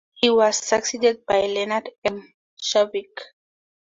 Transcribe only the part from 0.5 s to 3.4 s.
succeeded by Lenard M. Shavick.